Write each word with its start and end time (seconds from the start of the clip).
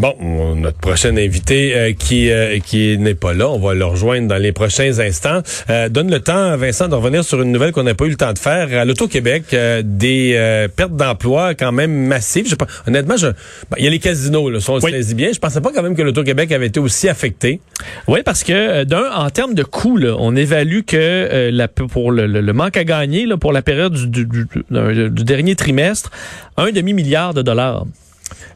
Bon, 0.00 0.14
notre 0.54 0.78
prochain 0.78 1.16
invité 1.16 1.76
euh, 1.76 1.92
qui 1.92 2.30
euh, 2.30 2.60
qui 2.60 2.96
n'est 2.98 3.16
pas 3.16 3.34
là, 3.34 3.48
on 3.48 3.58
va 3.58 3.74
le 3.74 3.84
rejoindre 3.84 4.28
dans 4.28 4.36
les 4.36 4.52
prochains 4.52 5.00
instants. 5.00 5.42
Euh, 5.70 5.88
donne 5.88 6.08
le 6.08 6.20
temps, 6.20 6.56
Vincent, 6.56 6.86
de 6.86 6.94
revenir 6.94 7.24
sur 7.24 7.42
une 7.42 7.50
nouvelle 7.50 7.72
qu'on 7.72 7.82
n'a 7.82 7.96
pas 7.96 8.04
eu 8.04 8.10
le 8.10 8.16
temps 8.16 8.32
de 8.32 8.38
faire. 8.38 8.72
À 8.78 8.84
l'Auto-Québec, 8.84 9.56
des 9.82 10.68
pertes 10.76 10.94
d'emploi 10.94 11.56
quand 11.56 11.72
même 11.72 11.90
massives. 11.90 12.44
Je 12.44 12.50
sais 12.50 12.56
pas, 12.56 12.68
honnêtement, 12.86 13.16
je, 13.16 13.26
ben, 13.26 13.76
il 13.78 13.86
y 13.86 13.88
a 13.88 13.90
les 13.90 13.98
casinos, 13.98 14.48
là, 14.50 14.60
si 14.60 14.70
on 14.70 14.78
se 14.78 15.14
bien. 15.14 15.32
Je 15.32 15.40
pensais 15.40 15.60
pas 15.60 15.72
quand 15.74 15.82
même 15.82 15.96
que 15.96 16.02
l'Auto-Québec 16.02 16.52
avait 16.52 16.68
été 16.68 16.78
aussi 16.78 17.08
affecté. 17.08 17.60
Oui, 18.06 18.20
parce 18.24 18.44
que 18.44 18.84
d'un, 18.84 19.10
en 19.12 19.30
termes 19.30 19.54
de 19.54 19.64
coûts, 19.64 19.96
là, 19.96 20.14
on 20.16 20.36
évalue 20.36 20.82
que 20.86 21.50
la, 21.50 21.66
pour 21.66 22.12
le, 22.12 22.28
le, 22.28 22.52
manque 22.52 22.76
à 22.76 22.84
gagner 22.84 23.26
là, 23.26 23.36
pour 23.36 23.52
la 23.52 23.62
période 23.62 23.94
du, 23.94 24.26
du, 24.26 24.46
du 24.70 25.24
dernier 25.24 25.56
trimestre, 25.56 26.12
un 26.56 26.70
demi-milliard 26.70 27.34
de 27.34 27.42
dollars 27.42 27.84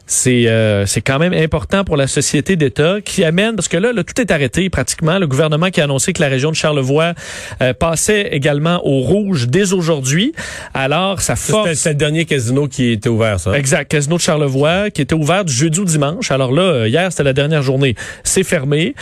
c'est 0.05 0.47
euh, 0.47 0.85
c'est 0.85 1.01
quand 1.01 1.17
même 1.17 1.33
important 1.33 1.83
pour 1.83 1.95
la 1.95 2.07
société 2.07 2.55
d'État 2.55 2.97
qui 3.03 3.23
amène 3.23 3.55
parce 3.55 3.67
que 3.67 3.77
là, 3.77 3.91
tout 4.03 4.21
est 4.21 4.31
arrêté 4.31 4.69
pratiquement. 4.69 5.17
Le 5.17 5.27
gouvernement 5.27 5.69
qui 5.69 5.79
a 5.81 5.85
annoncé 5.85 6.11
que 6.13 6.21
la 6.21 6.27
région 6.27 6.51
de 6.51 6.55
Charlevoix 6.55 7.13
euh, 7.61 7.73
passait 7.73 8.29
également 8.31 8.85
au 8.85 8.99
rouge 8.99 9.47
dès 9.47 9.73
aujourd'hui. 9.73 10.33
Alors 10.73 11.21
ça 11.21 11.35
force. 11.35 11.73
C'était 11.73 11.89
le 11.89 11.95
dernier 11.95 12.25
casino 12.25 12.67
qui 12.67 12.91
était 12.91 13.09
ouvert, 13.09 13.39
ça. 13.39 13.57
Exact, 13.57 13.89
casino 13.89 14.17
de 14.17 14.21
Charlevoix 14.21 14.89
qui 14.89 15.01
était 15.01 15.15
ouvert 15.15 15.45
du 15.45 15.53
jeudi 15.53 15.79
au 15.79 15.85
dimanche. 15.85 16.31
Alors 16.31 16.51
là, 16.51 16.63
euh, 16.63 16.87
hier 16.87 17.09
c'était 17.11 17.23
la 17.23 17.33
dernière 17.33 17.61
journée, 17.61 17.95
c'est 18.23 18.43
fermé. 18.43 18.95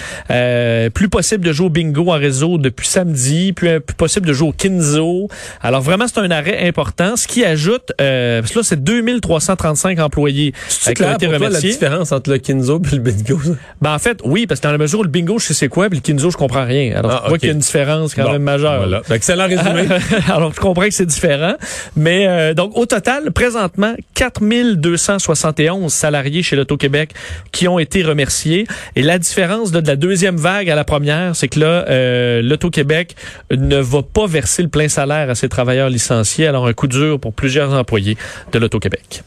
plus 0.93 1.09
possible 1.09 1.45
de 1.45 1.51
jouer 1.51 1.67
au 1.67 1.69
bingo 1.69 2.11
en 2.11 2.17
réseau 2.17 2.57
depuis 2.57 2.87
samedi, 2.87 3.53
plus, 3.53 3.81
plus 3.81 3.95
possible 3.95 4.27
de 4.27 4.33
jouer 4.33 4.49
au 4.49 4.53
Kinzo. 4.53 5.27
Alors 5.61 5.81
vraiment 5.81 6.07
c'est 6.07 6.19
un 6.19 6.31
arrêt 6.31 6.67
important, 6.67 7.15
ce 7.15 7.27
qui 7.27 7.43
ajoute 7.43 7.91
parce 7.97 8.51
que 8.51 8.59
là 8.59 8.63
c'est 8.63 8.83
2335 8.83 9.99
employés 9.99 10.53
clair 10.93 11.17
pour 11.17 11.37
toi, 11.37 11.49
la 11.49 11.59
différence 11.59 12.11
entre 12.11 12.29
le 12.29 12.37
Kinzo 12.37 12.81
et 12.91 12.95
le 12.95 13.01
bingo? 13.01 13.39
Ben, 13.81 13.93
en 13.93 13.99
fait, 13.99 14.19
oui, 14.23 14.47
parce 14.47 14.59
que 14.59 14.67
dans 14.67 14.71
la 14.71 14.77
mesure 14.77 14.99
où 14.99 15.03
le 15.03 15.09
bingo, 15.09 15.39
je 15.39 15.47
sais 15.47 15.53
c'est 15.53 15.67
quoi, 15.67 15.89
puis 15.89 15.99
le 15.99 16.01
Kinzo, 16.01 16.31
je 16.31 16.37
comprends 16.37 16.65
rien. 16.65 16.95
Alors, 16.95 17.11
ah, 17.11 17.21
je 17.25 17.29
vois 17.29 17.37
qu'il 17.37 17.47
y 17.47 17.51
a 17.51 17.53
une 17.53 17.59
différence 17.59 18.15
quand 18.15 18.31
même 18.31 18.41
majeure. 18.41 18.79
Voilà. 18.79 19.01
Excellent 19.11 19.47
résumé. 19.47 19.87
Alors, 20.27 20.53
je 20.53 20.59
comprends 20.59 20.85
que 20.85 20.91
c'est 20.93 21.05
différent. 21.05 21.53
Mais 21.95 22.27
euh, 22.27 22.53
donc, 22.53 22.75
au 22.75 22.85
total, 22.85 23.31
présentement, 23.31 23.93
4271 24.15 25.93
salariés 25.93 26.41
chez 26.43 26.55
l'Auto-Québec 26.55 27.13
qui 27.51 27.67
ont 27.67 27.79
été 27.79 28.03
remerciés. 28.03 28.65
Et 28.95 29.03
la 29.03 29.19
différence 29.19 29.71
de 29.71 29.85
la 29.85 29.95
deuxième 29.95 30.37
vague 30.37 30.69
à 30.69 30.75
la 30.75 30.83
première, 30.83 31.35
c'est 31.35 31.47
que 31.47 31.59
là, 31.59 31.85
euh, 31.89 32.41
l'Auto-Québec 32.41 33.15
ne 33.51 33.77
va 33.77 34.01
pas 34.01 34.25
verser 34.25 34.63
le 34.63 34.69
plein 34.69 34.87
salaire 34.87 35.29
à 35.29 35.35
ses 35.35 35.49
travailleurs 35.49 35.89
licenciés. 35.89 36.47
Alors, 36.47 36.67
un 36.67 36.73
coup 36.73 36.87
dur 36.87 37.19
pour 37.19 37.33
plusieurs 37.33 37.73
employés 37.73 38.17
de 38.51 38.59
l'Auto-Québec. 38.59 39.23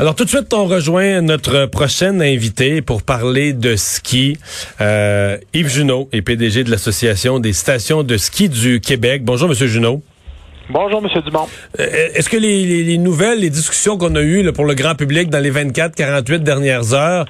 Alors 0.00 0.14
tout 0.14 0.24
de 0.24 0.28
suite, 0.28 0.54
on 0.54 0.66
rejoint 0.66 1.20
notre 1.22 1.66
prochaine 1.66 2.22
invité 2.22 2.82
pour 2.82 3.02
parler 3.02 3.52
de 3.52 3.74
ski. 3.74 4.38
Euh, 4.80 5.38
Yves 5.54 5.70
Junot 5.70 6.08
est 6.12 6.22
PDG 6.22 6.62
de 6.62 6.70
l'Association 6.70 7.40
des 7.40 7.52
stations 7.52 8.04
de 8.04 8.16
ski 8.16 8.48
du 8.48 8.80
Québec. 8.80 9.24
Bonjour, 9.24 9.48
Monsieur 9.48 9.66
Junot. 9.66 10.00
Bonjour, 10.70 11.02
Monsieur 11.02 11.20
Dumont. 11.22 11.48
Euh, 11.80 12.10
est-ce 12.14 12.28
que 12.28 12.36
les, 12.36 12.96
nouvelles, 12.96 13.40
les 13.40 13.50
discussions 13.50 13.98
qu'on 13.98 14.14
a 14.14 14.22
eues 14.22 14.52
pour 14.52 14.66
le 14.66 14.74
grand 14.74 14.94
public 14.94 15.30
dans 15.30 15.40
les 15.40 15.50
24-48 15.50 16.44
dernières 16.44 16.94
heures, 16.94 17.26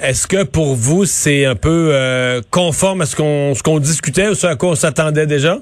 est-ce 0.00 0.28
que 0.28 0.44
pour 0.44 0.76
vous, 0.76 1.06
c'est 1.06 1.46
un 1.46 1.56
peu 1.56 1.90
euh, 1.92 2.40
conforme 2.52 3.00
à 3.00 3.06
ce 3.06 3.16
qu'on 3.16 3.56
ce 3.56 3.64
qu'on 3.64 3.80
discutait 3.80 4.28
ou 4.28 4.36
ce 4.36 4.46
à 4.46 4.54
quoi 4.54 4.68
on 4.68 4.74
s'attendait 4.76 5.26
déjà? 5.26 5.58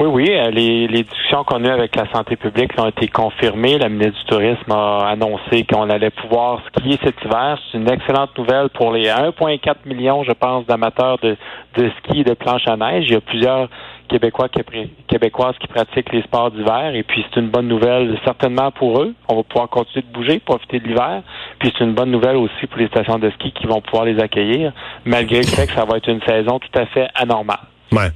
Oui, 0.00 0.06
oui. 0.06 0.28
Euh, 0.30 0.50
les, 0.50 0.86
les 0.86 1.02
discussions 1.02 1.42
qu'on 1.42 1.64
a 1.64 1.68
eues 1.68 1.72
avec 1.72 1.96
la 1.96 2.08
santé 2.12 2.36
publique 2.36 2.70
ont 2.78 2.86
été 2.86 3.08
confirmées. 3.08 3.78
La 3.78 3.88
ministre 3.88 4.16
du 4.20 4.24
Tourisme 4.26 4.70
a 4.70 5.08
annoncé 5.08 5.64
qu'on 5.64 5.90
allait 5.90 6.10
pouvoir 6.10 6.62
skier 6.68 6.96
cet 7.02 7.16
hiver. 7.24 7.58
C'est 7.72 7.78
une 7.78 7.90
excellente 7.90 8.38
nouvelle 8.38 8.68
pour 8.68 8.92
les 8.92 9.08
1,4 9.08 9.74
millions, 9.86 10.22
je 10.22 10.30
pense, 10.30 10.64
d'amateurs 10.66 11.18
de, 11.18 11.36
de 11.76 11.90
ski 11.98 12.20
et 12.20 12.24
de 12.24 12.34
planche 12.34 12.68
à 12.68 12.76
neige. 12.76 13.06
Il 13.08 13.14
y 13.14 13.16
a 13.16 13.20
plusieurs 13.20 13.68
Québécois 14.08 14.48
Québécoises 15.08 15.56
qui 15.58 15.66
pratiquent 15.66 16.12
les 16.12 16.22
sports 16.22 16.52
d'hiver 16.52 16.94
et 16.94 17.02
puis 17.02 17.24
c'est 17.28 17.40
une 17.40 17.48
bonne 17.48 17.66
nouvelle 17.66 18.16
certainement 18.24 18.70
pour 18.70 19.02
eux. 19.02 19.14
On 19.28 19.34
va 19.34 19.42
pouvoir 19.42 19.68
continuer 19.68 20.04
de 20.06 20.12
bouger, 20.12 20.38
profiter 20.38 20.78
de 20.78 20.86
l'hiver. 20.86 21.22
Puis 21.58 21.72
c'est 21.76 21.82
une 21.82 21.94
bonne 21.94 22.12
nouvelle 22.12 22.36
aussi 22.36 22.68
pour 22.68 22.78
les 22.78 22.86
stations 22.86 23.18
de 23.18 23.30
ski 23.30 23.50
qui 23.50 23.66
vont 23.66 23.80
pouvoir 23.80 24.04
les 24.04 24.20
accueillir, 24.20 24.72
malgré 25.04 25.38
le 25.38 25.48
fait 25.48 25.66
que 25.66 25.72
ça 25.72 25.84
va 25.84 25.96
être 25.96 26.08
une 26.08 26.22
saison 26.22 26.60
tout 26.60 26.78
à 26.78 26.86
fait 26.86 27.08
anormale. 27.16 27.58
Ouais. 27.92 28.10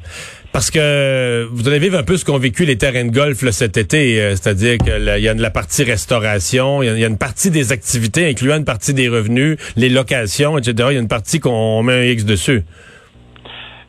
Parce 0.52 0.70
que 0.70 1.48
vous 1.50 1.66
allez 1.66 1.78
vivre 1.78 1.98
un 1.98 2.02
peu 2.02 2.18
ce 2.18 2.26
qu'ont 2.26 2.38
vécu 2.38 2.66
les 2.66 2.76
terrains 2.76 3.06
de 3.06 3.10
golf 3.10 3.38
cet 3.50 3.78
été, 3.78 4.20
euh, 4.20 4.30
c'est-à-dire 4.32 4.76
qu'il 4.76 5.22
y 5.22 5.28
a 5.28 5.34
la 5.34 5.50
partie 5.50 5.82
restauration, 5.82 6.82
il 6.82 6.98
y, 6.98 7.04
a 7.04 7.08
une 7.08 7.16
partie 7.16 7.50
des 7.50 7.72
activités, 7.72 8.28
incluant 8.28 8.58
une 8.58 8.66
partie 8.66 8.92
des 8.92 9.08
revenus, 9.08 9.56
les 9.76 9.88
locations, 9.88 10.58
etc. 10.58 10.88
Il 10.90 10.94
y 10.94 10.98
a 10.98 11.00
une 11.00 11.08
partie 11.08 11.40
qu'on 11.40 11.82
met 11.82 11.94
un 11.94 12.04
X 12.04 12.26
dessus. 12.26 12.64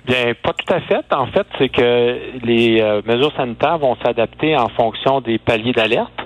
Bien, 0.05 0.33
pas 0.41 0.53
tout 0.53 0.73
à 0.73 0.79
fait. 0.81 1.05
En 1.13 1.27
fait, 1.27 1.47
c'est 1.57 1.69
que 1.69 2.17
les 2.45 2.81
euh, 2.81 3.01
mesures 3.05 3.33
sanitaires 3.35 3.77
vont 3.77 3.97
s'adapter 4.03 4.55
en 4.55 4.69
fonction 4.69 5.19
des 5.19 5.39
paliers 5.39 5.73
d'alerte 5.73 6.22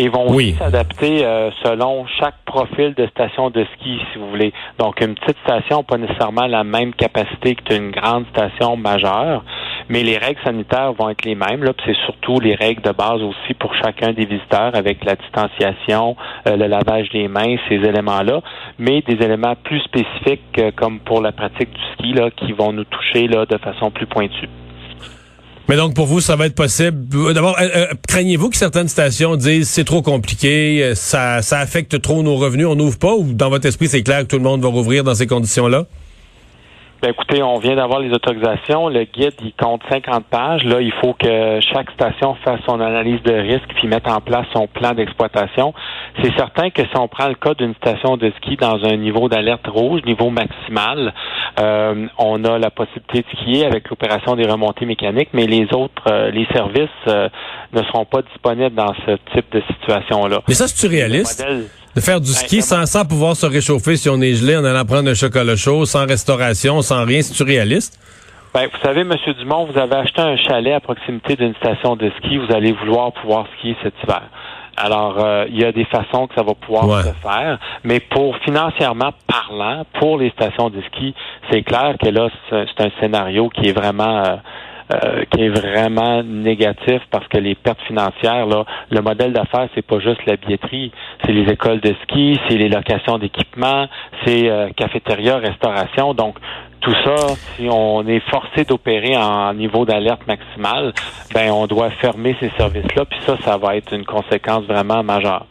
et 0.00 0.08
vont 0.08 0.28
aussi 0.28 0.54
s'adapter 0.54 1.24
euh, 1.24 1.50
selon 1.62 2.06
chaque 2.18 2.42
profil 2.46 2.94
de 2.94 3.06
station 3.08 3.50
de 3.50 3.66
ski, 3.74 4.00
si 4.12 4.18
vous 4.18 4.30
voulez. 4.30 4.52
Donc, 4.78 5.00
une 5.00 5.14
petite 5.14 5.38
station 5.44 5.78
n'a 5.78 5.82
pas 5.82 5.98
nécessairement 5.98 6.46
la 6.46 6.64
même 6.64 6.94
capacité 6.94 7.54
qu'une 7.54 7.90
grande 7.90 8.24
station 8.28 8.76
majeure 8.76 9.44
mais 9.90 10.04
les 10.04 10.16
règles 10.16 10.40
sanitaires 10.44 10.92
vont 10.92 11.10
être 11.10 11.24
les 11.24 11.34
mêmes. 11.34 11.64
Là, 11.64 11.72
c'est 11.84 11.96
surtout 12.04 12.38
les 12.38 12.54
règles 12.54 12.80
de 12.80 12.92
base 12.92 13.20
aussi 13.22 13.54
pour 13.54 13.74
chacun 13.74 14.12
des 14.12 14.24
visiteurs 14.24 14.74
avec 14.74 15.04
la 15.04 15.16
distanciation, 15.16 16.16
euh, 16.46 16.56
le 16.56 16.68
lavage 16.68 17.08
des 17.10 17.26
mains, 17.26 17.56
ces 17.68 17.74
éléments-là, 17.74 18.40
mais 18.78 19.02
des 19.02 19.22
éléments 19.24 19.56
plus 19.56 19.80
spécifiques 19.80 20.58
euh, 20.58 20.70
comme 20.76 21.00
pour 21.00 21.20
la 21.20 21.32
pratique 21.32 21.70
du 21.70 21.82
ski 21.94 22.12
là, 22.12 22.30
qui 22.30 22.52
vont 22.52 22.72
nous 22.72 22.84
toucher 22.84 23.26
là, 23.26 23.46
de 23.46 23.58
façon 23.58 23.90
plus 23.90 24.06
pointue. 24.06 24.48
Mais 25.70 25.76
donc 25.76 25.94
pour 25.94 26.06
vous, 26.06 26.20
ça 26.20 26.34
va 26.34 26.46
être 26.46 26.56
possible. 26.56 27.06
D'abord, 27.32 27.56
euh, 27.60 27.86
craignez-vous 28.08 28.50
que 28.50 28.56
certaines 28.56 28.88
stations 28.88 29.36
disent 29.36 29.68
c'est 29.68 29.84
trop 29.84 30.02
compliqué, 30.02 30.94
ça, 30.96 31.42
ça 31.42 31.60
affecte 31.60 32.02
trop 32.02 32.24
nos 32.24 32.34
revenus, 32.34 32.66
on 32.66 32.74
n'ouvre 32.74 32.98
pas, 32.98 33.14
ou 33.14 33.32
dans 33.32 33.50
votre 33.50 33.66
esprit 33.66 33.86
c'est 33.86 34.02
clair 34.02 34.22
que 34.22 34.26
tout 34.26 34.36
le 34.36 34.42
monde 34.42 34.62
va 34.62 34.68
rouvrir 34.68 35.04
dans 35.04 35.14
ces 35.14 35.28
conditions-là? 35.28 35.86
Ben 37.02 37.12
écoutez, 37.12 37.42
on 37.42 37.58
vient 37.58 37.76
d'avoir 37.76 38.00
les 38.00 38.12
autorisations. 38.12 38.90
Le 38.90 39.04
guide, 39.04 39.32
il 39.42 39.54
compte 39.54 39.80
50 39.90 40.26
pages. 40.26 40.64
Là, 40.64 40.82
il 40.82 40.92
faut 41.00 41.14
que 41.14 41.58
chaque 41.72 41.90
station 41.92 42.34
fasse 42.44 42.60
son 42.66 42.78
analyse 42.78 43.22
de 43.22 43.32
risque 43.32 43.72
puis 43.74 43.88
mette 43.88 44.06
en 44.06 44.20
place 44.20 44.46
son 44.52 44.66
plan 44.66 44.92
d'exploitation. 44.92 45.72
C'est 46.22 46.34
certain 46.36 46.68
que 46.68 46.82
si 46.82 46.96
on 46.98 47.08
prend 47.08 47.28
le 47.28 47.36
cas 47.36 47.54
d'une 47.54 47.74
station 47.76 48.18
de 48.18 48.30
ski 48.36 48.56
dans 48.56 48.84
un 48.84 48.96
niveau 48.96 49.30
d'alerte 49.30 49.66
rouge, 49.66 50.02
niveau 50.04 50.28
maximal, 50.28 51.14
euh, 51.58 52.06
on 52.18 52.44
a 52.44 52.58
la 52.58 52.70
possibilité 52.70 53.22
de 53.22 53.36
skier 53.38 53.64
avec 53.64 53.88
l'opération 53.88 54.36
des 54.36 54.46
remontées 54.46 54.84
mécaniques, 54.84 55.30
mais 55.32 55.46
les 55.46 55.72
autres, 55.72 56.02
euh, 56.06 56.30
les 56.30 56.46
services 56.52 56.88
euh, 57.08 57.30
ne 57.72 57.82
seront 57.84 58.04
pas 58.04 58.20
disponibles 58.20 58.74
dans 58.74 58.92
ce 59.06 59.12
type 59.32 59.50
de 59.52 59.62
situation-là. 59.72 60.42
Mais 60.46 60.54
ça, 60.54 60.68
c'est 60.68 60.88
réaliste? 60.88 61.42
De 61.96 62.00
faire 62.00 62.20
du 62.20 62.30
ski 62.30 62.62
sans, 62.62 62.86
sans 62.86 63.04
pouvoir 63.04 63.34
se 63.34 63.46
réchauffer 63.46 63.96
si 63.96 64.08
on 64.08 64.20
est 64.20 64.34
gelé 64.34 64.56
en 64.56 64.64
allant 64.64 64.84
prendre 64.84 65.10
un 65.10 65.14
chocolat 65.14 65.56
chaud, 65.56 65.86
sans 65.86 66.06
restauration, 66.06 66.82
sans 66.82 67.04
rien, 67.04 67.20
c'est-tu 67.20 67.42
réaliste? 67.42 67.98
Ben, 68.54 68.68
vous 68.72 68.78
savez, 68.80 69.02
Monsieur 69.04 69.34
Dumont, 69.34 69.64
vous 69.64 69.78
avez 69.78 69.96
acheté 69.96 70.20
un 70.20 70.36
chalet 70.36 70.72
à 70.72 70.80
proximité 70.80 71.34
d'une 71.36 71.54
station 71.56 71.96
de 71.96 72.10
ski, 72.18 72.38
vous 72.38 72.52
allez 72.54 72.72
vouloir 72.72 73.12
pouvoir 73.12 73.46
skier 73.58 73.76
cet 73.82 73.94
hiver. 74.02 74.22
Alors, 74.76 75.16
euh, 75.18 75.46
il 75.48 75.60
y 75.60 75.64
a 75.64 75.72
des 75.72 75.84
façons 75.84 76.26
que 76.26 76.34
ça 76.34 76.42
va 76.42 76.54
pouvoir 76.54 77.02
se 77.04 77.12
faire, 77.22 77.58
mais 77.84 78.00
pour 78.00 78.36
financièrement 78.38 79.10
parlant, 79.26 79.84
pour 79.98 80.18
les 80.18 80.30
stations 80.30 80.70
de 80.70 80.80
ski, 80.82 81.14
c'est 81.50 81.62
clair 81.62 81.96
que 82.02 82.08
là, 82.08 82.28
c'est 82.50 82.80
un 82.80 82.90
scénario 83.00 83.50
qui 83.50 83.68
est 83.68 83.72
vraiment 83.72 84.18
euh, 84.24 84.36
euh, 84.92 85.24
qui 85.30 85.42
est 85.44 85.48
vraiment 85.48 86.22
négatif 86.22 87.00
parce 87.10 87.26
que 87.28 87.38
les 87.38 87.54
pertes 87.54 87.80
financières, 87.82 88.46
là, 88.46 88.64
le 88.90 89.00
modèle 89.00 89.32
d'affaires, 89.32 89.68
c'est 89.74 89.86
pas 89.86 90.00
juste 90.00 90.24
la 90.26 90.36
billetterie, 90.36 90.90
c'est 91.24 91.32
les 91.32 91.50
écoles 91.50 91.80
de 91.80 91.94
ski, 92.02 92.38
c'est 92.48 92.56
les 92.56 92.68
locations 92.68 93.18
d'équipements, 93.18 93.86
c'est 94.24 94.50
euh, 94.50 94.70
cafétéria, 94.76 95.38
restauration. 95.38 96.14
Donc, 96.14 96.36
tout 96.80 96.94
ça, 97.04 97.16
si 97.54 97.68
on 97.70 98.06
est 98.06 98.20
forcé 98.30 98.64
d'opérer 98.64 99.16
en 99.16 99.52
niveau 99.54 99.84
d'alerte 99.84 100.26
maximale, 100.26 100.92
ben 101.34 101.50
on 101.52 101.66
doit 101.66 101.90
fermer 101.90 102.34
ces 102.40 102.50
services-là, 102.56 103.04
puis 103.04 103.20
ça, 103.26 103.36
ça 103.44 103.58
va 103.58 103.76
être 103.76 103.92
une 103.94 104.04
conséquence 104.04 104.64
vraiment 104.64 105.02
majeure. 105.02 105.46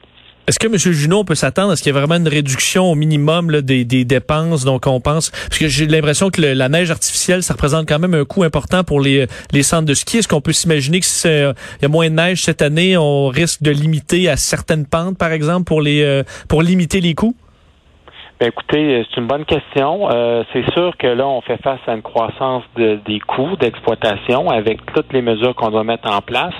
Est-ce 0.49 0.57
que 0.57 0.65
M. 0.65 0.77
Junot 0.77 1.25
peut 1.25 1.35
s'attendre 1.35 1.73
à 1.73 1.75
ce 1.75 1.83
qu'il 1.83 1.93
y 1.93 1.95
ait 1.95 1.99
vraiment 1.99 2.15
une 2.15 2.27
réduction 2.27 2.91
au 2.91 2.95
minimum 2.95 3.51
des, 3.61 3.85
dépenses? 3.85 4.65
Donc, 4.65 4.87
on 4.87 4.99
pense, 4.99 5.29
parce 5.29 5.59
que 5.59 5.67
j'ai 5.67 5.85
l'impression 5.85 6.31
que 6.31 6.41
la 6.41 6.69
neige 6.69 6.89
artificielle, 6.89 7.43
ça 7.43 7.53
représente 7.53 7.87
quand 7.87 7.99
même 7.99 8.15
un 8.15 8.25
coût 8.25 8.41
important 8.41 8.83
pour 8.83 8.99
les, 8.99 9.27
les 9.53 9.61
centres 9.61 9.85
de 9.85 9.93
ski. 9.93 10.17
Est-ce 10.17 10.27
qu'on 10.27 10.41
peut 10.41 10.51
s'imaginer 10.51 11.01
que 11.01 11.05
s'il 11.05 11.53
y 11.83 11.85
a 11.85 11.87
moins 11.87 12.09
de 12.09 12.15
neige 12.15 12.41
cette 12.41 12.63
année, 12.63 12.97
on 12.97 13.27
risque 13.27 13.61
de 13.61 13.69
limiter 13.69 14.27
à 14.27 14.37
certaines 14.37 14.87
pentes, 14.87 15.19
par 15.19 15.33
exemple, 15.33 15.65
pour 15.65 15.83
les 15.83 16.01
euh, 16.01 16.23
pour 16.47 16.63
limiter 16.63 16.99
les 16.99 17.13
coûts? 17.13 17.35
Ben 18.39 18.47
écoutez, 18.47 19.05
c'est 19.07 19.19
une 19.19 19.27
bonne 19.27 19.45
question. 19.45 20.09
Euh, 20.09 20.43
c'est 20.51 20.67
sûr 20.71 20.97
que 20.97 21.07
là, 21.07 21.27
on 21.27 21.41
fait 21.41 21.61
face 21.61 21.81
à 21.85 21.93
une 21.93 22.01
croissance 22.01 22.63
des 22.75 23.19
coûts 23.19 23.55
d'exploitation 23.59 24.49
avec 24.49 24.79
toutes 24.95 25.13
les 25.13 25.21
mesures 25.21 25.53
qu'on 25.53 25.69
doit 25.69 25.83
mettre 25.83 26.09
en 26.09 26.21
place. 26.21 26.55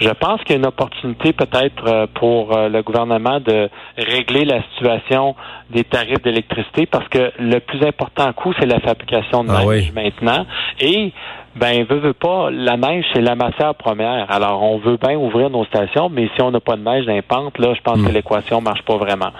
Je 0.00 0.10
pense 0.10 0.40
qu'il 0.42 0.50
y 0.50 0.54
a 0.54 0.58
une 0.58 0.66
opportunité 0.66 1.32
peut-être 1.32 1.86
euh, 1.86 2.06
pour 2.14 2.56
euh, 2.56 2.68
le 2.68 2.82
gouvernement 2.82 3.40
de 3.40 3.68
régler 3.96 4.44
la 4.44 4.62
situation 4.74 5.34
des 5.70 5.84
tarifs 5.84 6.22
d'électricité 6.22 6.86
parce 6.86 7.08
que 7.08 7.32
le 7.38 7.60
plus 7.60 7.82
important 7.84 8.32
coût, 8.32 8.52
c'est 8.58 8.66
la 8.66 8.80
fabrication 8.80 9.44
de 9.44 9.50
ah 9.50 9.64
neige 9.64 9.92
maintenant. 9.92 10.46
Et 10.80 11.12
ben 11.56 11.84
veut, 11.84 11.98
veut 11.98 12.14
pas, 12.14 12.50
la 12.50 12.76
neige, 12.76 13.04
c'est 13.14 13.20
la 13.20 13.36
matière 13.36 13.74
première. 13.76 14.30
Alors, 14.30 14.62
on 14.62 14.78
veut 14.78 14.96
bien 14.96 15.16
ouvrir 15.16 15.50
nos 15.50 15.64
stations, 15.66 16.08
mais 16.08 16.28
si 16.34 16.42
on 16.42 16.50
n'a 16.50 16.58
pas 16.58 16.76
de 16.76 16.82
neige 16.82 17.06
d'impante, 17.06 17.58
là, 17.58 17.74
je 17.74 17.80
pense 17.80 18.02
que 18.02 18.10
hmm. 18.10 18.14
l'équation 18.14 18.60
marche 18.60 18.82
pas 18.82 18.96
vraiment. 18.96 19.30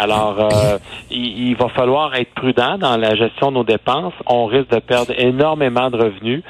Alors, 0.00 0.38
euh, 0.38 0.78
il, 1.10 1.56
va 1.56 1.68
falloir 1.70 2.14
être 2.14 2.32
prudent 2.34 2.78
dans 2.78 2.96
la 2.96 3.16
gestion 3.16 3.50
de 3.50 3.56
nos 3.56 3.64
dépenses. 3.64 4.12
On 4.26 4.46
risque 4.46 4.70
de 4.70 4.78
perdre 4.78 5.12
énormément 5.18 5.90
de 5.90 5.96
revenus. 5.96 6.42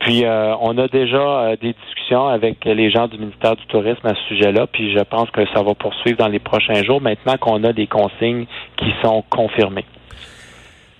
Puis, 0.00 0.24
euh, 0.24 0.56
on 0.60 0.76
a 0.76 0.88
déjà 0.88 1.18
euh, 1.18 1.56
des 1.62 1.72
discussions 1.72 2.26
avec 2.26 2.64
les 2.64 2.90
gens 2.90 3.06
du 3.06 3.18
ministère 3.18 3.54
du 3.54 3.64
Tourisme 3.66 4.04
à 4.04 4.14
ce 4.14 4.34
sujet-là, 4.34 4.66
puis 4.66 4.92
je 4.92 5.02
pense 5.04 5.30
que 5.30 5.46
ça 5.54 5.62
va 5.62 5.74
poursuivre 5.74 6.18
dans 6.18 6.26
les 6.26 6.40
prochains 6.40 6.82
jours, 6.82 7.00
maintenant 7.00 7.36
qu'on 7.36 7.62
a 7.62 7.72
des 7.72 7.86
consignes 7.86 8.46
qui 8.76 8.92
sont 9.02 9.22
confirmées. 9.30 9.84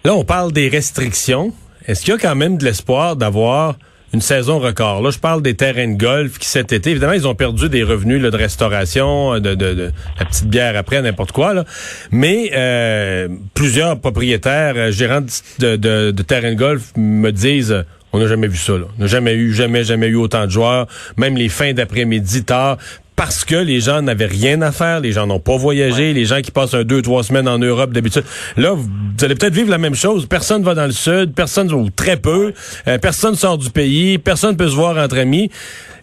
Là, 0.04 0.14
on 0.14 0.24
parle 0.24 0.52
des 0.52 0.68
restrictions. 0.68 1.50
Est-ce 1.86 2.04
qu'il 2.04 2.14
y 2.14 2.16
a 2.16 2.20
quand 2.20 2.36
même 2.36 2.56
de 2.56 2.64
l'espoir 2.64 3.16
d'avoir 3.16 3.74
une 4.12 4.20
saison 4.20 4.58
record. 4.58 5.02
Là, 5.02 5.10
je 5.10 5.18
parle 5.18 5.42
des 5.42 5.54
terrains 5.54 5.88
de 5.88 5.98
golf 5.98 6.38
qui 6.38 6.48
cet 6.48 6.72
été, 6.72 6.90
évidemment, 6.90 7.12
ils 7.12 7.26
ont 7.26 7.34
perdu 7.34 7.68
des 7.68 7.82
revenus 7.82 8.22
de 8.22 8.28
restauration, 8.36 9.38
de, 9.40 9.92
la 10.18 10.24
petite 10.24 10.46
bière 10.46 10.76
après, 10.76 11.02
n'importe 11.02 11.32
quoi. 11.32 11.54
Là. 11.54 11.64
Mais 12.10 12.50
euh, 12.54 13.28
plusieurs 13.54 14.00
propriétaires, 14.00 14.74
euh, 14.76 14.90
gérants 14.90 15.22
de, 15.58 15.76
de, 15.76 16.10
de 16.10 16.22
terrains 16.22 16.52
de 16.52 16.58
golf 16.58 16.92
me 16.96 17.30
disent 17.30 17.84
on 18.12 18.18
n'a 18.18 18.28
jamais 18.28 18.46
vu 18.46 18.56
ça. 18.56 18.72
On 18.72 19.02
n'a 19.02 19.06
jamais 19.06 19.34
eu, 19.34 19.52
jamais, 19.52 19.84
jamais 19.84 20.06
eu 20.06 20.14
autant 20.16 20.46
de 20.46 20.50
joueurs. 20.50 20.86
Même 21.18 21.36
les 21.36 21.50
fins 21.50 21.74
d'après-midi 21.74 22.44
tard 22.44 22.78
parce 23.16 23.46
que 23.46 23.56
les 23.56 23.80
gens 23.80 24.02
n'avaient 24.02 24.26
rien 24.26 24.60
à 24.60 24.70
faire, 24.70 25.00
les 25.00 25.12
gens 25.12 25.26
n'ont 25.26 25.40
pas 25.40 25.56
voyagé, 25.56 26.12
les 26.12 26.26
gens 26.26 26.42
qui 26.42 26.50
passent 26.50 26.74
un 26.74 26.84
deux, 26.84 27.00
trois 27.00 27.24
semaines 27.24 27.48
en 27.48 27.58
Europe 27.58 27.92
d'habitude. 27.92 28.24
Là, 28.58 28.72
vous, 28.74 28.88
allez 29.22 29.34
peut-être 29.34 29.54
vivre 29.54 29.70
la 29.70 29.78
même 29.78 29.94
chose. 29.94 30.26
Personne 30.26 30.62
va 30.62 30.74
dans 30.74 30.84
le 30.84 30.92
sud, 30.92 31.32
personne 31.34 31.72
ou 31.72 31.88
très 31.88 32.18
peu, 32.18 32.52
euh, 32.86 32.98
personne 32.98 33.34
sort 33.34 33.56
du 33.56 33.70
pays, 33.70 34.18
personne 34.18 34.56
peut 34.56 34.68
se 34.68 34.74
voir 34.74 34.98
entre 34.98 35.18
amis. 35.18 35.50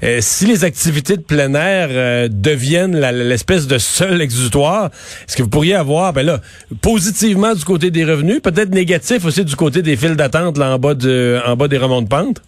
Euh, 0.04 0.18
si 0.22 0.48
les 0.48 0.64
activités 0.66 1.16
de 1.16 1.22
plein 1.22 1.54
air 1.54 1.88
euh, 1.92 2.28
deviennent 2.30 3.00
l'espèce 3.00 3.68
de 3.68 3.78
seul 3.78 4.20
exutoire, 4.20 4.90
est-ce 5.28 5.38
que 5.38 5.44
vous 5.44 5.50
pourriez 5.50 5.76
avoir, 5.76 6.14
ben 6.14 6.26
là, 6.26 6.42
positivement 6.82 7.54
du 7.54 7.64
côté 7.64 7.92
des 7.92 8.04
revenus, 8.04 8.42
peut-être 8.42 8.72
négatif 8.72 9.24
aussi 9.24 9.46
du 9.46 9.56
côté 9.56 9.82
des 9.82 9.96
files 9.96 10.16
d'attente 10.16 10.58
là 10.58 10.74
en 10.74 10.80
bas 10.80 10.96
de, 10.96 11.40
en 11.46 11.56
bas 11.56 11.68
des 11.68 11.78
remontes 11.78 12.06
de 12.06 12.10
pente? 12.10 12.42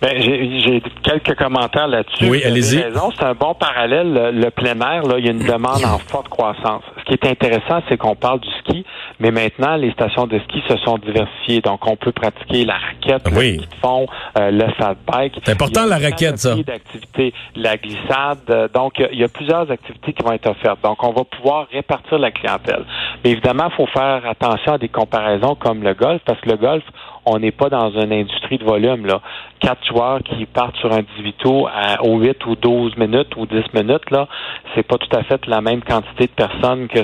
Ben, 0.00 0.20
j'ai 0.20 0.82
quelques 1.02 1.36
commentaires 1.36 1.88
là-dessus. 1.88 2.28
Oui, 2.28 2.42
allez-y. 2.44 2.84
C'est 3.16 3.24
un 3.24 3.34
bon 3.34 3.54
parallèle. 3.54 4.12
Le, 4.34 4.50
plein 4.50 4.78
air, 4.80 5.02
là, 5.02 5.18
il 5.18 5.26
y 5.26 5.28
a 5.28 5.32
une 5.32 5.44
demande 5.44 5.84
en 5.84 5.98
forte 5.98 6.28
croissance. 6.28 6.82
Ce 6.98 7.04
qui 7.04 7.14
est 7.14 7.26
intéressant, 7.26 7.82
c'est 7.88 7.96
qu'on 7.96 8.14
parle 8.14 8.40
du 8.40 8.48
ski, 8.60 8.84
mais 9.18 9.30
maintenant, 9.30 9.76
les 9.76 9.92
stations 9.92 10.26
de 10.26 10.38
ski 10.38 10.62
se 10.68 10.76
sont 10.78 10.98
diversifiées. 10.98 11.60
Donc, 11.60 11.86
on 11.86 11.96
peut 11.96 12.12
pratiquer 12.12 12.64
la 12.64 12.74
raquette, 12.74 13.28
le 13.30 13.40
ski 13.40 13.58
de 13.58 13.74
fond, 13.80 14.06
euh, 14.38 14.50
le 14.50 14.72
fat 14.78 14.94
bike. 15.06 15.34
C'est 15.44 15.52
important, 15.52 15.86
la 15.86 15.98
raquette, 15.98 16.38
ça. 16.38 16.54
d'activités, 16.54 17.34
la 17.56 17.76
glissade. 17.76 18.70
Donc, 18.74 18.94
il 19.12 19.18
y 19.18 19.24
a 19.24 19.28
plusieurs 19.28 19.70
activités 19.70 20.12
qui 20.12 20.22
vont 20.22 20.32
être 20.32 20.48
offertes. 20.48 20.82
Donc, 20.82 21.02
on 21.02 21.12
va 21.12 21.24
pouvoir 21.24 21.66
répartir 21.72 22.18
la 22.18 22.30
clientèle. 22.30 22.84
Mais 23.24 23.30
évidemment, 23.30 23.68
il 23.70 23.74
faut 23.74 23.86
faire 23.86 24.22
attention 24.26 24.74
à 24.74 24.78
des 24.78 24.88
comparaisons 24.88 25.54
comme 25.54 25.82
le 25.82 25.94
golf, 25.94 26.22
parce 26.24 26.40
que 26.40 26.50
le 26.50 26.56
golf, 26.56 26.82
on 27.26 27.38
n'est 27.38 27.52
pas 27.52 27.68
dans 27.68 27.90
une 27.90 28.12
industrie 28.12 28.58
de 28.58 28.64
volume. 28.64 29.06
Là. 29.06 29.20
Quatre 29.60 29.84
joueurs 29.86 30.20
qui 30.22 30.46
partent 30.46 30.76
sur 30.76 30.92
un 30.92 31.02
18 31.18 31.36
trous 31.38 31.66
à, 31.66 32.02
aux 32.02 32.18
8 32.18 32.46
ou 32.46 32.56
12 32.56 32.96
minutes 32.96 33.36
ou 33.36 33.46
10 33.46 33.74
minutes, 33.74 34.10
là, 34.10 34.26
c'est 34.74 34.82
pas 34.82 34.96
tout 34.96 35.14
à 35.14 35.22
fait 35.24 35.46
la 35.46 35.60
même 35.60 35.82
quantité 35.82 36.26
de 36.26 36.32
personnes 36.32 36.88
que 36.88 37.00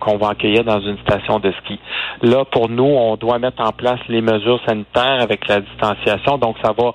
qu'on 0.00 0.16
va 0.16 0.30
accueillir 0.30 0.64
dans 0.64 0.80
une 0.80 0.98
station 0.98 1.38
de 1.38 1.52
ski. 1.62 1.78
Là, 2.22 2.44
pour 2.44 2.68
nous, 2.68 2.84
on 2.84 3.16
doit 3.16 3.38
mettre 3.38 3.62
en 3.62 3.72
place 3.72 4.00
les 4.08 4.20
mesures 4.20 4.60
sanitaires 4.66 5.20
avec 5.20 5.46
la 5.48 5.60
distanciation, 5.60 6.38
donc 6.38 6.56
ça 6.62 6.72
va 6.76 6.92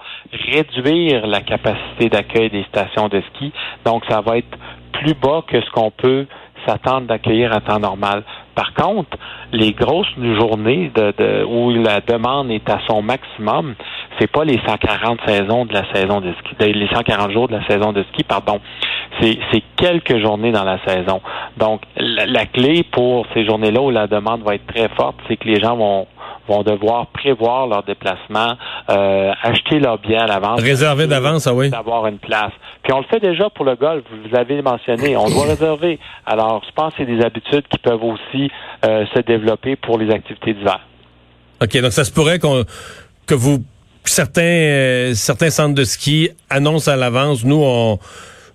réduire 0.51 1.25
la 1.25 1.41
capacité 1.41 2.09
d'accueil 2.09 2.49
des 2.49 2.63
stations 2.65 3.07
de 3.07 3.21
ski. 3.29 3.53
Donc, 3.85 4.03
ça 4.09 4.21
va 4.21 4.37
être 4.37 4.57
plus 4.91 5.13
bas 5.13 5.43
que 5.47 5.61
ce 5.61 5.69
qu'on 5.71 5.91
peut 5.91 6.25
s'attendre 6.65 7.07
d'accueillir 7.07 7.53
à 7.53 7.61
temps 7.61 7.79
normal. 7.79 8.23
Par 8.57 8.73
contre, 8.73 9.19
les 9.51 9.71
grosses 9.73 10.07
journées 10.17 10.91
de, 10.95 11.43
où 11.45 11.69
la 11.69 12.01
demande 12.01 12.49
est 12.49 12.67
à 12.67 12.79
son 12.87 13.03
maximum, 13.03 13.75
c'est 14.17 14.31
pas 14.31 14.45
les 14.45 14.59
140 14.65 15.19
saisons 15.27 15.65
de 15.65 15.73
la 15.73 15.83
saison 15.93 16.21
de 16.21 16.33
ski, 16.39 16.73
les 16.73 16.87
140 16.87 17.31
jours 17.31 17.47
de 17.47 17.53
la 17.53 17.67
saison 17.67 17.93
de 17.93 18.03
ski, 18.11 18.23
pardon. 18.23 18.59
C'est, 19.21 19.37
quelques 19.75 20.17
journées 20.17 20.51
dans 20.51 20.63
la 20.63 20.79
saison. 20.87 21.21
Donc, 21.57 21.81
la 21.97 22.47
clé 22.47 22.83
pour 22.91 23.27
ces 23.35 23.45
journées-là 23.45 23.79
où 23.79 23.91
la 23.91 24.07
demande 24.07 24.41
va 24.41 24.55
être 24.55 24.65
très 24.65 24.89
forte, 24.89 25.17
c'est 25.27 25.37
que 25.37 25.47
les 25.47 25.59
gens 25.59 25.75
vont 25.75 26.07
vont 26.47 26.63
devoir 26.63 27.07
prévoir 27.07 27.67
leur 27.67 27.83
déplacement, 27.83 28.55
euh, 28.89 29.31
acheter 29.43 29.79
leur 29.79 29.99
bien 29.99 30.21
à 30.21 30.27
l'avance. 30.27 30.61
Réserver 30.61 31.07
d'avance, 31.07 31.47
ah 31.47 31.53
oui. 31.53 31.69
D'avoir 31.69 32.07
une 32.07 32.19
place. 32.19 32.51
Puis 32.83 32.93
on 32.93 32.99
le 32.99 33.05
fait 33.05 33.19
déjà 33.19 33.49
pour 33.49 33.65
le 33.65 33.75
golf, 33.75 34.03
vous 34.11 34.35
avez 34.35 34.61
mentionné, 34.61 35.17
on 35.17 35.29
doit 35.29 35.45
réserver. 35.47 35.99
Alors, 36.25 36.63
je 36.67 36.71
pense 36.73 36.93
que 36.93 36.99
c'est 36.99 37.05
des 37.05 37.23
habitudes 37.23 37.67
qui 37.69 37.77
peuvent 37.77 38.03
aussi 38.03 38.49
euh, 38.85 39.05
se 39.13 39.21
développer 39.21 39.75
pour 39.75 39.97
les 39.97 40.13
activités 40.13 40.53
d'hiver. 40.53 40.79
OK, 41.61 41.77
donc 41.81 41.91
ça 41.91 42.03
se 42.03 42.11
pourrait 42.11 42.39
qu'on 42.39 42.63
que 43.25 43.35
vous 43.35 43.63
certains 44.05 44.41
euh, 44.41 45.13
certains 45.15 45.49
centres 45.49 45.75
de 45.75 45.83
ski 45.83 46.29
annoncent 46.49 46.89
à 46.89 46.95
l'avance, 46.95 47.43
nous 47.43 47.61
on 47.61 47.99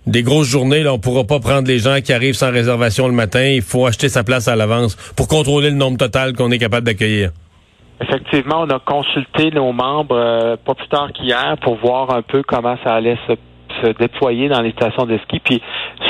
des 0.07 0.23
grosses 0.23 0.47
journées, 0.47 0.83
là, 0.83 0.93
on 0.93 0.99
pourra 0.99 1.23
pas 1.23 1.39
prendre 1.39 1.67
les 1.67 1.79
gens 1.79 2.01
qui 2.01 2.11
arrivent 2.11 2.35
sans 2.35 2.51
réservation 2.51 3.07
le 3.07 3.13
matin. 3.13 3.45
Il 3.45 3.61
faut 3.61 3.85
acheter 3.85 4.09
sa 4.09 4.23
place 4.23 4.47
à 4.47 4.55
l'avance 4.55 4.95
pour 5.15 5.27
contrôler 5.27 5.69
le 5.69 5.77
nombre 5.77 5.97
total 5.97 6.33
qu'on 6.33 6.51
est 6.51 6.57
capable 6.57 6.85
d'accueillir. 6.85 7.31
Effectivement, 8.03 8.61
on 8.61 8.69
a 8.69 8.79
consulté 8.79 9.49
nos 9.51 9.71
membres 9.71 10.15
euh, 10.15 10.57
pas 10.57 10.75
plus 10.75 10.87
tard 10.89 11.11
qu'hier 11.13 11.55
pour 11.61 11.75
voir 11.75 12.11
un 12.11 12.21
peu 12.21 12.43
comment 12.43 12.75
ça 12.83 12.95
allait 12.95 13.17
se, 13.27 13.33
déployer 13.99 14.49
dans 14.49 14.61
les 14.61 14.71
stations 14.71 15.05
de 15.05 15.17
ski. 15.19 15.39
Puis 15.39 15.61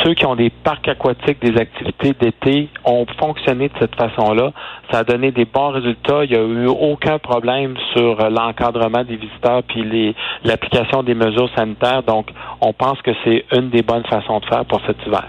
ceux 0.04 0.14
qui 0.14 0.26
ont 0.26 0.36
des 0.36 0.50
parcs 0.50 0.88
aquatiques, 0.88 1.40
des 1.42 1.60
activités 1.60 2.14
d'été 2.20 2.70
ont 2.84 3.06
fonctionné 3.18 3.70
de 3.70 3.74
cette 3.80 3.96
façon-là. 3.96 4.52
Ça 4.92 5.00
a 5.00 5.04
donné 5.04 5.32
des 5.32 5.46
bons 5.46 5.70
résultats. 5.70 6.24
Il 6.26 6.32
n'y 6.32 6.36
a 6.36 6.44
eu 6.44 6.68
aucun 6.68 7.20
problème 7.20 7.76
sur 7.94 8.18
l'encadrement 8.30 9.04
des 9.04 9.16
visiteurs 9.16 9.64
puis 9.64 10.14
l'application 10.44 11.04
des 11.04 11.16
mesures 11.16 11.50
sanitaires. 11.56 12.04
Donc, 12.04 12.28
on 12.62 12.74
pense 12.74 13.02
que 13.02 13.12
c'est 13.24 13.46
une 13.54 13.70
des 13.70 13.82
bonnes 13.82 14.06
façons 14.06 14.40
de 14.40 14.46
faire 14.46 14.66
pour 14.66 14.82
cet 14.86 14.98
hiver. 15.08 15.26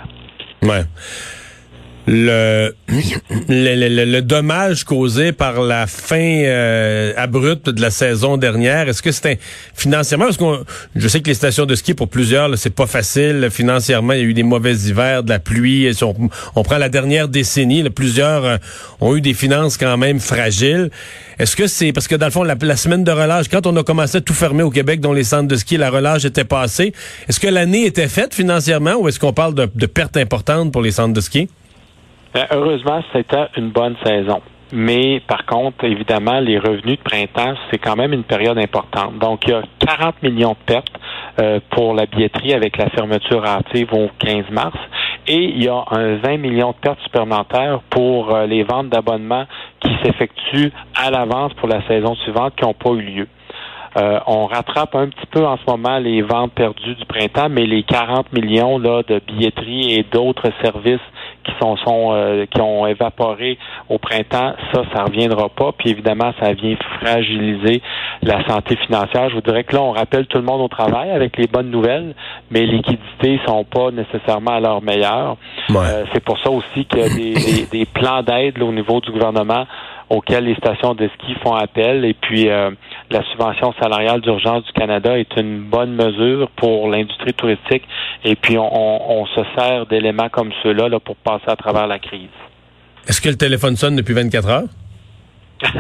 Ouais 0.63 0.83
le, 2.07 2.75
le, 3.49 4.05
le, 4.05 4.23
dommage 4.23 4.85
causé 4.85 5.33
par 5.33 5.63
la 5.63 5.87
fin 5.87 6.17
euh, 6.19 7.15
abrupte 7.17 7.71
de 7.71 7.81
la 7.81 7.91
saison 7.91 8.37
dernière, 8.37 8.89
est-ce 8.89 9.03
que 9.03 9.11
c'était 9.11 9.39
financièrement 9.75 10.27
parce 10.27 10.37
que 10.37 10.65
je 10.97 11.09
sais 11.09 11.21
que 11.21 11.29
les 11.29 11.35
stations 11.35 11.65
de 11.65 11.75
ski 11.75 11.95
pour 11.95 12.09
plusieurs 12.09 12.59
c'est 12.59 12.75
pas 12.75 12.87
facile 12.87 13.49
financièrement, 13.51 14.13
il 14.13 14.19
y 14.19 14.23
a 14.23 14.25
eu 14.25 14.35
des 14.35 14.43
mauvais 14.43 14.75
hivers, 14.75 15.23
de 15.23 15.31
la 15.31 15.39
pluie, 15.39 15.91
on, 16.55 16.63
prend 16.63 16.77
la 16.77 16.91
dernière 16.91 17.29
décennie, 17.29 17.89
plusieurs 17.89 18.45
euh, 18.45 18.57
ont 19.01 19.17
eu 19.17 19.23
des 19.23 19.35
finances 19.35 19.79
quand 19.79 19.97
même 19.97 20.21
fragiles. 20.21 20.91
Est-ce 21.39 21.57
que 21.57 21.67
c'est 21.67 21.93
parce 21.93 22.07
que 22.07 22.17
dans 22.17 22.27
le 22.27 22.33
fond 22.33 22.43
la, 22.43 22.77
semaine 22.77 23.05
de 23.05 23.13
relâche 23.13 23.49
quand 23.49 23.67
on 23.67 23.77
a 23.77 23.83
commencé 23.83 24.19
à 24.19 24.21
tout 24.21 24.35
fermer 24.35 24.63
au 24.63 24.71
Québec 24.71 25.01
dont 25.01 25.15
les 25.15 25.25
centres 25.25 25.49
de 25.49 25.57
ski 25.57 25.79
la 25.79 25.89
relâche 25.89 26.27
était 26.27 26.45
passée, 26.45 26.93
est-ce 27.29 27.41
que 27.41 27.49
l'année 27.49 27.87
était 27.87 28.09
faite 28.09 28.35
financièrement 28.35 28.97
ou 28.97 29.09
est-ce 29.09 29.19
qu'on 29.19 29.33
parle 29.33 29.55
de 29.55 29.87
pertes 29.87 30.19
importantes 30.19 30.71
pour 30.71 30.83
les 30.83 30.91
centres 30.91 31.15
de 31.15 31.21
ski? 31.23 31.49
Ben, 32.35 32.47
heureusement, 32.51 33.01
c'était 33.13 33.47
une 33.57 33.71
bonne 33.71 33.95
saison. 34.05 34.43
Mais 34.73 35.21
par 35.21 35.47
contre, 35.47 35.85
évidemment, 35.85 36.41
les 36.41 36.59
revenus 36.59 36.99
de 36.99 37.03
printemps, 37.03 37.55
c'est 37.71 37.79
quand 37.79 37.95
même 37.95 38.13
une 38.13 38.25
période 38.25 38.59
importante. 38.59 39.19
Donc, 39.21 39.47
il 39.47 39.51
y 39.51 39.55
a 39.55 39.63
40 39.79 40.21
millions 40.25 40.51
de 40.51 40.65
pertes 40.67 40.99
euh, 41.41 41.61
pour 41.71 41.95
la 41.95 42.07
billetterie 42.07 42.53
avec 42.53 42.77
la 42.77 42.91
fermeture 42.91 43.47
hâtive 43.47 43.95
au 43.95 44.09
15 44.19 44.51
mars. 44.51 44.77
Et 45.29 45.45
il 45.45 45.63
y 45.63 45.69
a 45.69 45.85
un 45.93 46.17
20 46.17 46.39
millions 46.39 46.71
de 46.73 46.77
pertes 46.77 47.01
supplémentaires 47.05 47.81
pour 47.89 48.35
euh, 48.35 48.47
les 48.47 48.65
ventes 48.65 48.89
d'abonnements 48.89 49.45
qui 49.79 49.91
s'effectuent 50.03 50.73
à 50.97 51.13
l'avance 51.13 51.53
pour 51.55 51.69
la 51.69 51.87
saison 51.87 52.17
suivante 52.17 52.55
qui 52.57 52.65
n'ont 52.65 52.75
pas 52.75 52.91
eu 52.91 53.03
lieu. 53.03 53.29
Euh, 53.97 54.19
on 54.27 54.47
rattrape 54.47 54.97
un 54.97 55.09
petit 55.09 55.27
peu 55.31 55.47
en 55.47 55.57
ce 55.57 55.71
moment 55.71 55.99
les 55.99 56.21
ventes 56.21 56.53
perdues 56.53 56.97
du 56.97 57.05
printemps, 57.05 57.49
mais 57.49 57.65
les 57.65 57.85
40 57.85 58.33
millions 58.33 58.79
là, 58.79 59.05
de 59.07 59.21
billetterie 59.25 59.95
et 59.95 60.03
d'autres 60.03 60.51
services 60.63 60.99
qui 61.45 61.53
sont, 61.61 61.77
sont 61.79 62.47
qui 62.51 62.61
ont 62.61 62.87
évaporé 62.87 63.59
au 63.89 63.99
printemps, 63.99 64.55
ça, 64.73 64.83
ça 64.95 65.05
reviendra 65.05 65.49
pas. 65.49 65.73
Puis 65.73 65.91
évidemment, 65.91 66.33
ça 66.41 66.53
vient 66.53 66.77
fragiliser 67.01 67.83
la 68.23 68.47
santé 68.49 68.77
financière. 68.77 69.29
Je 69.31 69.35
vous 69.35 69.41
dirais 69.41 69.65
que 69.65 69.75
là, 69.75 69.83
on 69.83 69.93
rappelle 69.93 70.27
tout 70.27 70.39
le 70.39 70.45
monde 70.45 70.61
au 70.61 70.69
travail 70.69 71.11
avec 71.11 71.37
les 71.37 71.47
bonnes 71.47 71.71
nouvelles, 71.71 72.15
mais 72.51 72.61
les 72.61 72.79
liquidités 72.79 73.41
sont 73.47 73.65
pas 73.65 73.91
nécessairement 73.91 74.53
à 74.53 74.61
leur 74.61 74.83
meilleur. 74.83 75.37
c'est 76.13 76.25
pour 76.25 76.39
ça 76.39 76.51
aussi 76.51 76.85
qu'il 76.87 77.01
y 77.01 77.03
a 77.03 77.09
des, 77.09 77.67
des 77.71 77.87
plans 77.87 78.23
d'aide 78.23 78.61
au 78.63 78.73
niveau 78.73 79.01
du 79.01 79.11
gouvernement 79.11 79.67
auxquels 80.11 80.45
les 80.45 80.55
stations 80.57 80.95
de 80.95 81.09
ski 81.15 81.35
font 81.43 81.55
appel. 81.55 82.05
Et 82.05 82.15
puis, 82.15 82.49
euh, 82.49 82.71
la 83.11 83.23
subvention 83.31 83.73
salariale 83.81 84.21
d'urgence 84.21 84.65
du 84.65 84.73
Canada 84.73 85.19
est 85.19 85.37
une 85.37 85.63
bonne 85.63 85.95
mesure 85.95 86.49
pour 86.57 86.89
l'industrie 86.89 87.35
touristique. 87.35 87.83
Et 88.25 88.37
puis, 88.37 88.57
on, 88.59 89.27
se 89.27 89.41
sert 89.59 89.87
d'éléments 89.87 90.29
comme 90.29 90.51
ceux-là 90.63 90.89
là, 90.89 91.01
pour 91.01 91.17
passer 91.17 91.49
à 91.49 91.57
travers 91.57 91.87
la 91.87 91.99
crise. 91.99 92.29
Est-ce 93.09 93.21
que 93.21 93.29
le 93.29 93.37
téléphone 93.37 93.77
sonne 93.77 93.97
depuis 93.97 94.15
24 94.15 94.49
heures? 94.49 94.69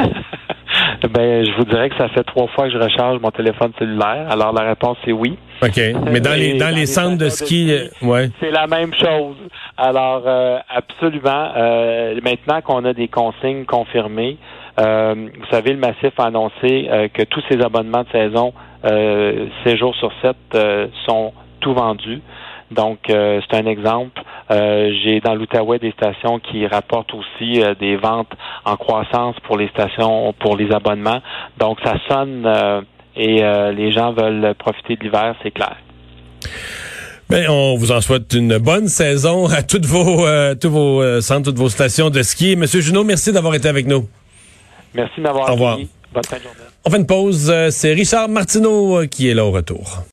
ben, 1.10 1.44
je 1.44 1.56
vous 1.56 1.64
dirais 1.64 1.90
que 1.90 1.96
ça 1.96 2.08
fait 2.08 2.24
trois 2.24 2.48
fois 2.48 2.66
que 2.66 2.72
je 2.72 2.78
recharge 2.78 3.20
mon 3.20 3.30
téléphone 3.30 3.72
cellulaire. 3.78 4.26
Alors, 4.30 4.52
la 4.52 4.62
réponse 4.62 4.96
est 5.06 5.12
oui. 5.12 5.38
OK. 5.64 5.80
Mais 6.10 6.20
dans 6.20 6.34
les, 6.34 6.54
dans, 6.54 6.74
les, 6.74 6.86
centres 6.86 7.16
de 7.16 7.28
ski, 7.30 7.72
euh, 7.72 7.88
ouais. 8.06 8.28
C'est 8.40 8.50
la 8.50 8.66
même 8.66 8.92
chose. 8.92 9.36
Alors, 9.78 10.22
euh, 10.26 10.58
absolument. 10.68 11.52
Euh, 11.56 12.20
maintenant 12.22 12.60
qu'on 12.60 12.84
a 12.84 12.92
des 12.92 13.08
consignes 13.08 13.64
confirmées, 13.64 14.36
vous 14.76 15.46
savez, 15.50 15.72
le 15.72 15.78
massif 15.78 16.12
a 16.18 16.24
annoncé 16.24 16.88
que 17.14 17.22
tous 17.22 17.42
ces 17.48 17.60
abonnements 17.62 18.02
de 18.02 18.08
saison, 18.10 18.52
6 18.84 19.76
jours 19.76 19.94
sur 19.94 20.10
7, 20.20 20.36
sont 21.06 21.32
tout 21.60 21.74
vendus. 21.74 22.20
Donc, 22.72 22.98
c'est 23.06 23.54
un 23.54 23.66
exemple. 23.66 24.20
J'ai 24.50 25.20
dans 25.20 25.36
l'Outaouais 25.36 25.78
des 25.78 25.92
stations 25.92 26.40
qui 26.40 26.66
rapportent 26.66 27.14
aussi 27.14 27.62
des 27.78 27.94
ventes 27.94 28.32
en 28.64 28.76
croissance 28.76 29.36
pour 29.44 29.56
les 29.56 29.68
stations, 29.68 30.34
pour 30.40 30.56
les 30.56 30.72
abonnements. 30.72 31.20
Donc, 31.56 31.78
ça 31.84 31.94
sonne 32.08 32.44
et 33.16 33.42
euh, 33.42 33.72
les 33.72 33.92
gens 33.92 34.12
veulent 34.12 34.54
profiter 34.58 34.96
de 34.96 35.04
l'hiver, 35.04 35.34
c'est 35.42 35.50
clair. 35.50 35.76
Ben, 37.30 37.48
on 37.48 37.76
vous 37.76 37.90
en 37.92 38.00
souhaite 38.00 38.32
une 38.34 38.58
bonne 38.58 38.88
saison 38.88 39.46
à 39.46 39.62
toutes 39.62 39.86
vos, 39.86 40.26
euh, 40.26 40.54
tous 40.54 40.70
vos 40.70 41.02
euh, 41.02 41.20
centres, 41.20 41.50
toutes 41.50 41.58
vos 41.58 41.68
stations 41.68 42.10
de 42.10 42.22
ski. 42.22 42.56
Monsieur 42.56 42.80
Junot, 42.80 43.04
merci 43.04 43.32
d'avoir 43.32 43.54
été 43.54 43.68
avec 43.68 43.86
nous. 43.86 44.08
Merci 44.94 45.14
de 45.18 45.22
m'avoir 45.22 45.48
Au 45.48 45.52
revoir. 45.52 45.78
Bonne 46.12 46.24
fin 46.24 46.36
de 46.36 46.42
journée. 46.42 46.58
On 46.84 46.90
fait 46.90 46.98
une 46.98 47.06
pause. 47.06 47.52
C'est 47.70 47.92
Richard 47.94 48.28
Martineau 48.28 49.06
qui 49.06 49.28
est 49.28 49.34
là 49.34 49.44
au 49.44 49.50
retour. 49.50 50.02